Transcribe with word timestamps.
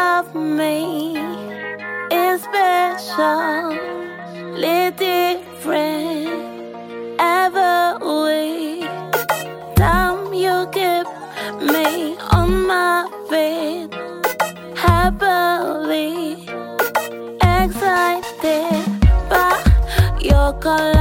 love 0.00 0.34
me 0.34 0.72
is 2.24 2.38
special, 2.48 3.70
specially 4.62 4.90
different 4.96 6.30
every 7.38 7.88
week. 8.24 8.90
Time 9.82 10.22
you 10.44 10.56
keep 10.76 11.06
me 11.72 11.88
on 12.38 12.50
my 12.70 12.96
feet, 13.28 13.90
happily 14.86 16.08
excited 17.56 18.84
by 19.30 19.52
your 20.30 20.50
color. 20.64 20.99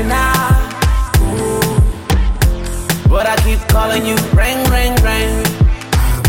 Ooh. 0.00 1.60
But 3.08 3.26
I 3.26 3.36
keep 3.44 3.60
calling 3.68 4.06
you, 4.06 4.16
ring, 4.32 4.64
ring, 4.70 4.94
ring. 5.04 5.44
Ah, 5.92 6.22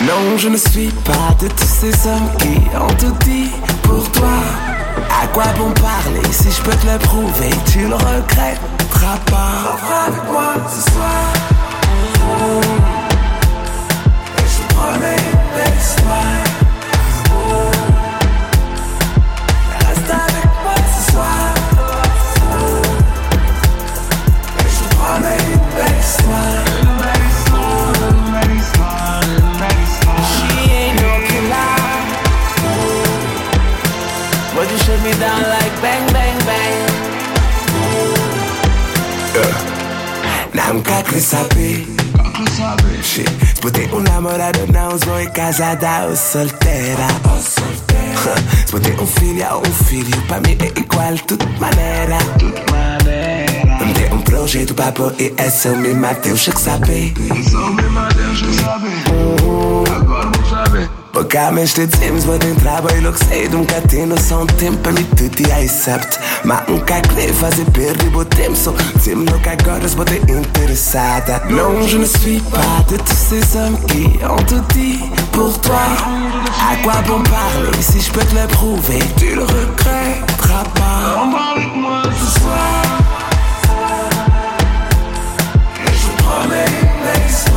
non, 0.00 0.36
je 0.36 0.48
ne 0.48 0.56
suis 0.56 0.90
pas 1.04 1.34
de 1.40 1.48
tous 1.48 1.72
ces 1.80 2.08
hommes 2.08 2.30
qui 2.38 2.58
ont 2.76 2.94
tout 2.98 3.16
dit 3.24 3.50
pour 3.82 4.10
toi. 4.10 4.38
À 5.22 5.26
quoi 5.28 5.44
bon 5.58 5.70
parler 5.72 6.26
si 6.32 6.50
je 6.50 6.62
peux 6.62 6.74
te 6.74 6.86
le 6.86 6.98
prouver? 6.98 7.50
Tu 7.70 7.86
le 7.86 7.94
regretteras 7.94 9.18
pas. 9.26 9.78
avec 10.06 10.24
moi 10.30 10.54
ce 10.68 10.90
soir. 10.90 11.32
Et 14.38 14.48
je 14.54 14.74
promets, 14.74 15.24
laisse-moi. 15.56 16.47
casada 45.38 46.08
ou 46.08 46.16
solteira. 46.16 47.06
Se 48.66 48.72
vuoi 48.72 48.82
un 48.98 49.02
um 49.04 49.06
filho 49.06 49.46
ou 49.52 49.60
um 49.60 49.72
filho, 49.84 50.22
pra 50.22 50.40
mim 50.40 50.58
é 50.58 50.80
igual, 50.80 51.14
tudo 51.28 51.46
maneira. 51.60 52.18
maniera. 52.72 53.92
Dê 53.94 54.12
um 54.12 54.20
projeto, 54.22 54.74
pra 54.74 54.86
papo 54.86 55.12
e 55.16 55.32
é 55.36 55.48
só 55.48 55.68
me 55.76 55.94
Mateus, 55.94 56.42
já 56.42 56.52
que 56.52 56.60
sabe. 56.60 57.14
É 57.16 57.56
o 57.56 57.72
meu 57.72 57.90
Mateus, 57.92 58.42
que 58.42 58.52
sabe. 58.54 59.07
Loc 63.02 63.16
să-i 63.16 63.48
dum 63.50 63.64
ca 63.64 63.80
tine 63.86 64.14
Sau 64.16 64.40
un 64.40 64.46
timp 64.46 64.76
pe 64.82 64.90
mi 64.90 65.06
tutti 65.16 65.44
accept 65.50 66.18
Ma 66.42 66.64
un 66.68 66.78
ca 66.78 67.00
creva 67.00 67.48
se 67.48 67.64
perdi 67.72 68.08
bo 68.10 68.24
tempo 68.24 68.54
So 68.54 68.74
sim 69.00 69.24
loc 69.24 69.46
agora 69.46 69.86
se 69.86 69.94
bote 69.94 70.20
interessata 70.26 71.42
Non 71.48 71.86
je 71.86 71.96
ne 71.96 72.04
suis 72.04 72.42
pas 72.50 72.84
de 72.90 72.96
tous 72.96 73.22
ces 73.28 73.56
hommes 73.56 73.78
qui 73.86 74.04
ont 74.24 74.44
tout 74.46 74.64
dit 74.74 74.98
pour 75.38 75.60
toi. 75.60 75.78
À 76.70 76.76
quoi 76.82 76.94
bon 77.06 77.22
parler 77.22 77.80
si 77.80 78.00
je 78.00 78.10
peux 78.10 78.24
te 78.24 78.34
le 78.34 78.46
prouver? 78.48 78.98
Tu 79.16 79.34
le 79.34 79.42
regretteras 79.42 80.64
pas. 80.74 81.52
Avec 81.54 81.74
moi 81.76 82.02
ce 82.18 82.40
soir. 82.40 82.82
Et 85.86 85.94
je 86.02 86.22
promets 86.22 86.64
Reste 87.04 87.48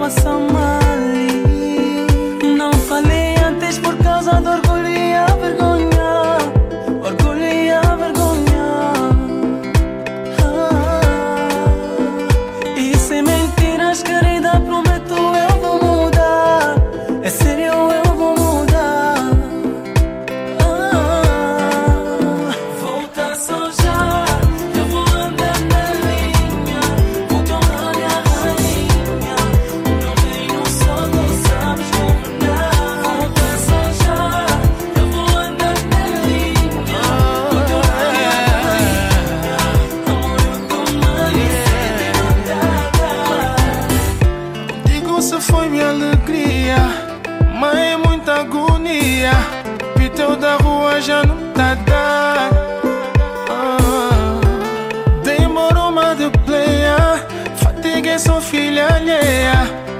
for 0.00 0.08
someone. 0.08 0.59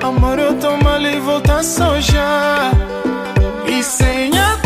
Amor, 0.02 0.38
eu 0.38 0.54
tô 0.58 0.76
mal 0.78 1.00
e 1.02 1.20
voltar 1.20 1.62
só 1.62 2.00
já. 2.00 2.70
E 3.66 3.82
sem 3.82 4.30
a 4.38 4.59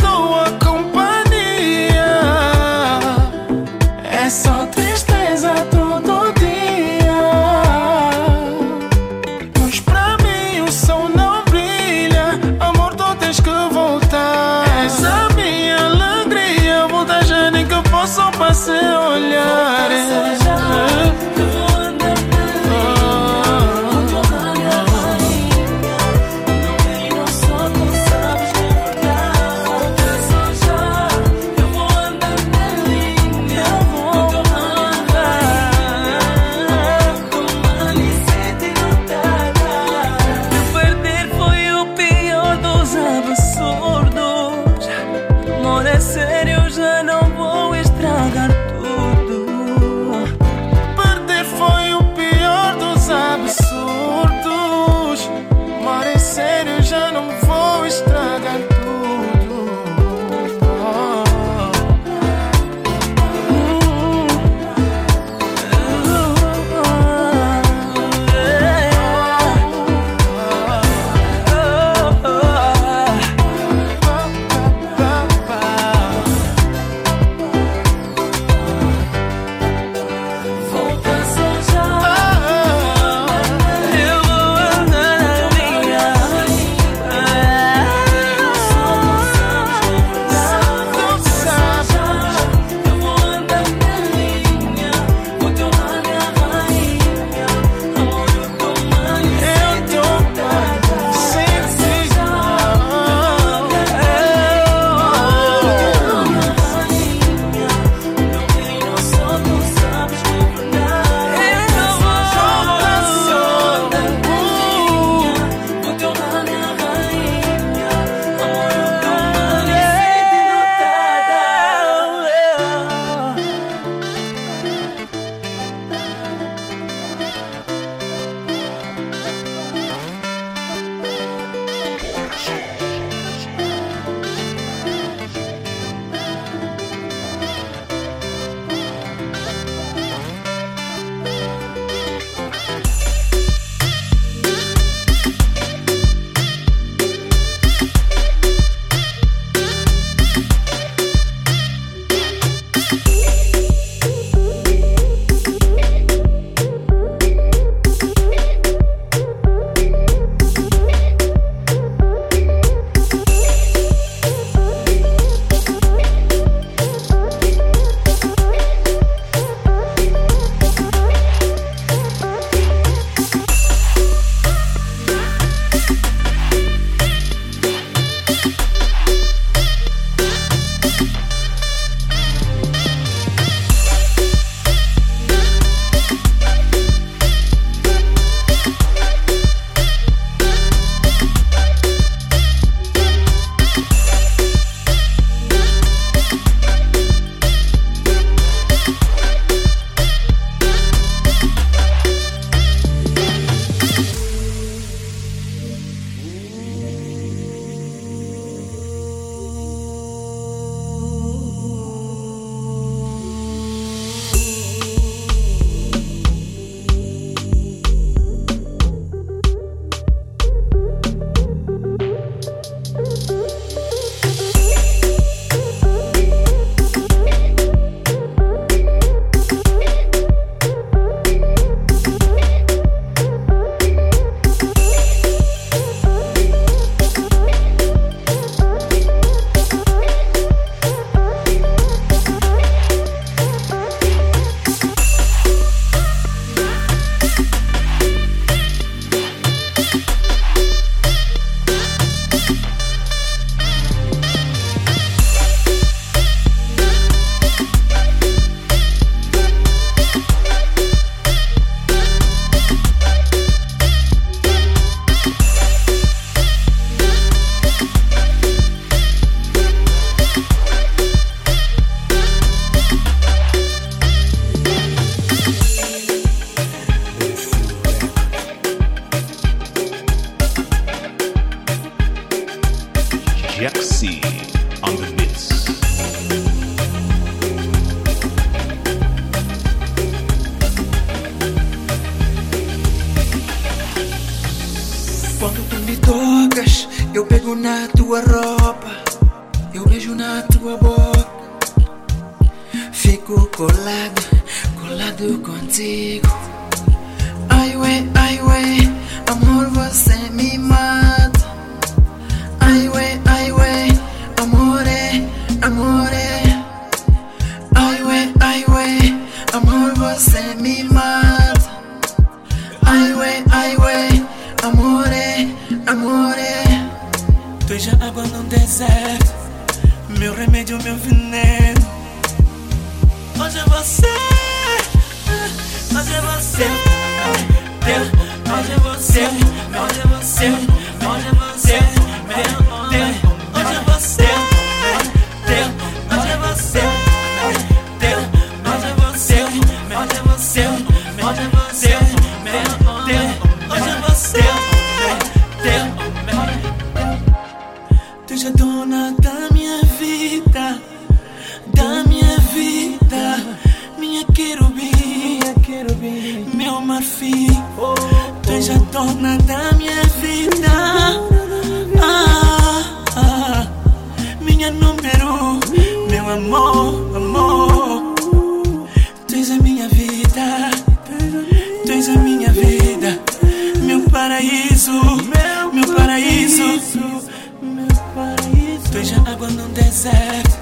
veja 389.04 389.23
água 389.30 389.49
no 389.50 389.68
deserto. 389.68 390.58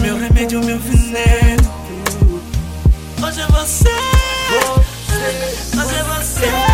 Meu 0.00 0.18
remédio, 0.18 0.60
meu 0.64 0.80
veneno. 0.80 1.62
Hoje 3.24 3.40
é 3.40 3.46
você. 3.46 3.88
Hoje 5.78 5.94
é 5.94 6.02
você. 6.02 6.71